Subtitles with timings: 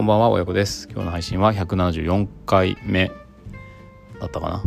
[0.00, 0.88] こんばんは親子です。
[0.90, 3.08] 今日の配信は174回目
[4.18, 4.62] だったかな。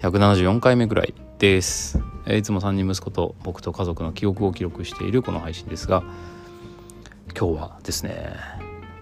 [0.00, 2.00] 174回目ぐらいです。
[2.26, 6.02] いつも3人息子と僕と家族の記憶を記録しているこの配信ですが
[7.38, 8.34] 今日はですね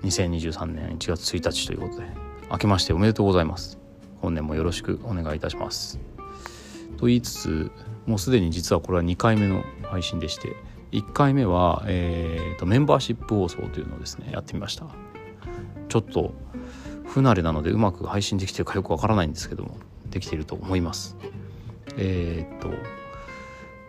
[0.03, 2.07] 2023年1月1日ということで
[2.51, 3.79] 明けましておめでとうございます。
[4.21, 5.99] 本年もよろしくお願いいたします。
[6.99, 7.73] と言いつつ
[8.05, 10.55] もうすでに実はこれは2回目の配信でして
[10.93, 15.10] 1回目は、えーと、メンバーシップ放送というのをですねやってみました。
[15.91, 16.33] ちょっと
[17.05, 19.77] 不慣れなのでうまく配信できてるかよくわからないんですけども
[20.09, 21.17] できていると思います。
[21.99, 22.71] えっ、と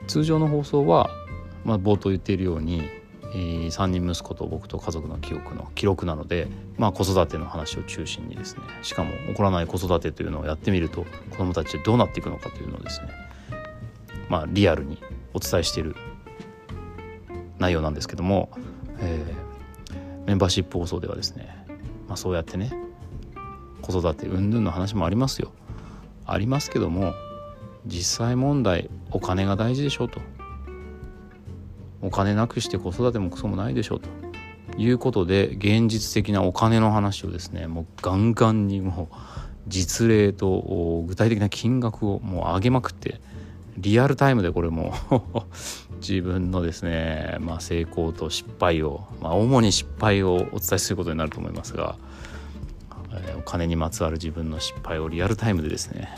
[0.07, 1.09] 通常の放送は、
[1.63, 2.81] まあ、冒頭言っているように、
[3.33, 6.47] えー、3人息子と僕と家族の記憶の記録なので、
[6.77, 13.09] まあ、子育ての話を中心にですねしかも起こらない子育てというのをやってみると子どもたちどうなっていくのかというのをですね
[14.27, 14.97] まあリアルに
[15.33, 15.95] お伝えしている
[17.59, 18.49] 内容なんですけども、
[18.99, 21.60] えー、メンバーシップ放送ではですね、
[22.11, 22.73] まあ、そうやってね
[23.81, 25.53] 子育て云々の話もありますよ。
[26.25, 27.13] ありますけども
[27.85, 30.19] 実際問題お金が大事でしょうと。
[32.01, 34.09] お金なくして子育てもクソもないでしょうと。
[34.77, 39.15] いうことで現実的なお金の話をですねもうガンガンにもう
[39.69, 43.21] 実例と具体的な金額をもう上げまくって
[43.77, 44.93] リアルタイムでこれも
[46.01, 51.95] 自分のですね、まあ、成功と失敗を、まあ、主に失敗をお伝えすることになると思いますが、
[53.11, 56.15] えー、お金にまつわる自分の失敗をリアルタイムでですね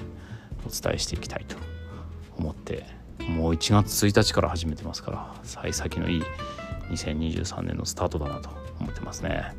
[0.65, 1.57] お伝えしていきたいと
[2.37, 2.85] 思って
[3.27, 6.23] もう1月1日から始めてますから幸先のいい
[6.91, 9.55] 2023年のスタートだなと思ってますね。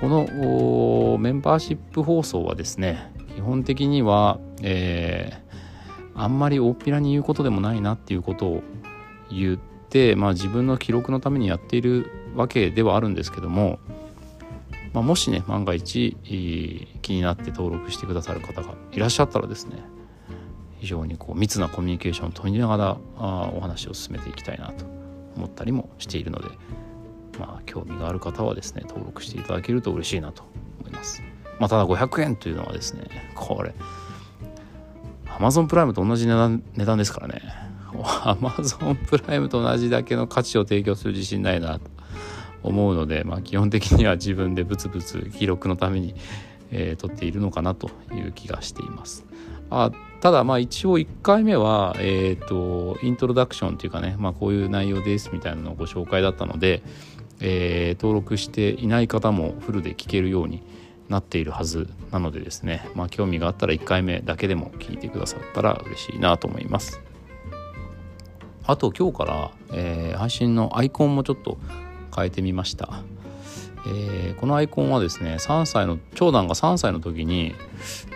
[0.00, 5.56] このメンバーシップ放送はですね基本的には、えー、
[6.14, 8.62] あんまり大っぴらに言うことでもないなっていうことを
[9.30, 13.78] 言って、まあ、自分の記録のためにやっているわけではあるんですけども、
[14.92, 16.16] まあ、もしね万が一
[17.02, 19.76] 気になって登録してくださる方がいらっしゃったらですね
[20.80, 24.84] 非常にこう密なコミュニケーションを取りながらあお話を進めていきたいなと
[25.36, 26.48] 思ったりもしているので、
[27.38, 30.42] まあ、興味がある方はですね登録していただけると嬉しいなと
[30.80, 31.22] 思います。
[31.58, 33.04] まあ、ただ500円というのはですね
[33.34, 33.74] これ
[35.40, 37.40] Amazon プライムと同じ値段値段ですからね
[37.92, 41.90] Amazon プライムと同じだけの価値を提供する自信ないなと
[42.62, 46.14] 思うので、まあ、基本的には自分でブツブツ記録のために、
[46.70, 49.24] えー、撮っているのかなという気がしています。
[49.70, 49.90] あ
[50.20, 56.82] ただまあ一応1回目は、えーと、イントロダクションというかね、まあ、こういう内容ですみたいなのをご紹介だったので、
[57.40, 60.62] えー、登録していない方もフルで聞けるように
[61.10, 67.00] なっているはずなのでですね、まあ、興味があったら1回目だけでも聞いてくださったら嬉しいなと思います。
[68.64, 71.58] あと今日から、えー、配信のアイコンもちょっと
[72.14, 73.02] 変えてみました。
[73.86, 77.54] えー、このアイコンはですね3歳の長男が3歳の時に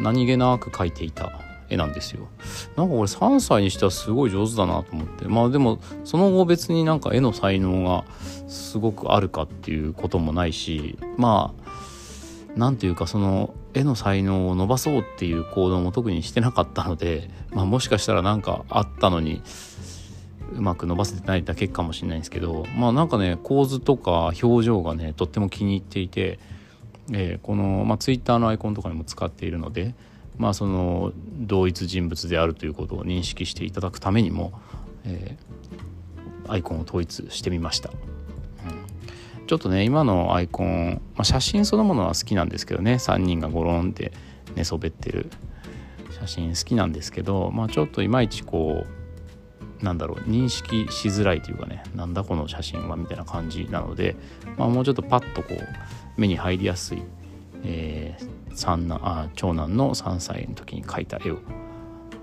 [0.00, 1.32] 何気なく描いていた
[1.71, 2.28] 絵なんですよ
[2.76, 8.05] なんか俺3歳にしてはすごい上手だなと思ってまあでもその後別になんか絵の才能が
[8.47, 11.63] すごくあるかっていうこともないしまあ
[12.56, 19.42] 何ていうかその絵の才能を伸ばそうっていう行動も特にしてなかったので、まあ、もしかしたら何かあったのに
[20.53, 26.38] うまく伸ばせてないだけかもしれないんですけどまあなんかね構図とか表情がねとっても気に入っていて、
[27.12, 29.94] えー、この、まあ、Twitter のアイコンとかにも使っているので
[30.38, 34.53] まあその同一人物であるということを認識していただくためにも、
[35.04, 37.91] えー、アイコンを統一してみました。
[39.47, 42.94] ちょっとね今のアイコン、まあ、写真そのものは好きなんですけどね。
[42.94, 44.12] 3人がゴロンって
[44.55, 45.31] 寝そべってる。
[46.10, 48.87] 写真好きなんですけど、まあ、ちょっといまいちこ
[49.81, 51.82] うなんだろう認識しづらいというかね。
[51.94, 54.16] なんだこの写真はみたいな感じなので、
[54.56, 55.61] まあ、もうちょっとパッとこう
[56.16, 57.03] 目に入りやすい、
[57.65, 61.38] えー、三男あ長男の3歳の時に描いた絵を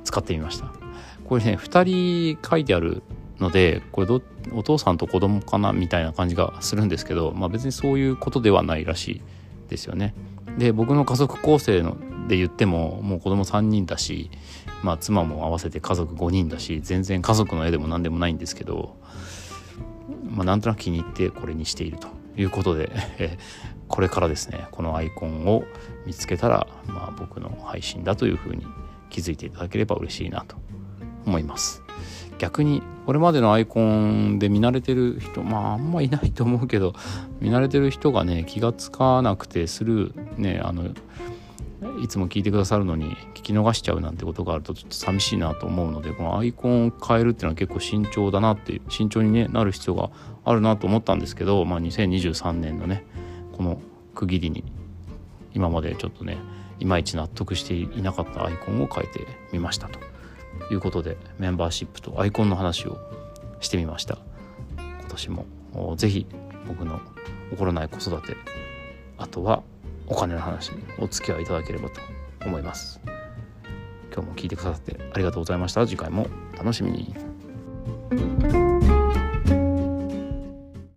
[0.03, 0.71] 使ってみました。
[1.25, 3.03] これね2人描いてある
[3.41, 4.21] のでこれど
[4.53, 9.21] お父さんと子供かなみたいな感じがするんですけど、まあ、別にそういうことではないらしい
[9.67, 10.13] ですよね
[10.57, 11.97] で僕の家族構成の
[12.27, 14.29] で言ってももう子供3人だし
[14.83, 18.95] まあ妻も合わせて家族5人だし全然家族の絵でも何でもないんですけど、
[20.23, 22.91] まあ、なんとなく気に入ってこれにしているということで
[23.87, 25.63] これからですねこのアイコンを
[26.05, 28.65] 見つけたら、まあ、僕の配信だというふうに
[29.09, 30.55] 気づいていただければ嬉しいなと
[31.25, 31.83] 思います。
[32.41, 36.95] 逆にこれまでのアイコンで見慣れてる人まああんまいないと思うけど
[37.39, 40.85] 見慣れてる人がね気が付かなくてスルーねあの
[42.01, 50.09] いつも聞いてくださるのに聞き逃しちゃうなんてことがあるとちょっと寂しいなと思うのでこのアイコンを変えるっていうのは結構慎重だなっていう慎重に、ね、なる必要が
[50.43, 53.05] あるなと思ったんですけど、まあ、2023年のね
[53.55, 53.79] この
[54.15, 54.63] 区切りに
[55.53, 56.39] 今までちょっとね
[56.79, 60.10] いまいち納得していなかったアイコンを変えてみましたと。
[60.71, 62.97] いうことでメンバーシップとアイコンの話を
[63.59, 64.17] してみました。
[64.77, 65.45] 今年も
[65.97, 66.27] 是非
[66.67, 66.99] 僕の
[67.51, 68.35] 起こらない子育て
[69.17, 69.63] あとは
[70.07, 71.99] お金の話にお付き合いいただければと
[72.45, 72.99] 思います。
[74.13, 75.85] 今日も聞いてくださってありがとうございました。
[75.87, 76.27] 次回も
[76.57, 77.30] 楽しみに。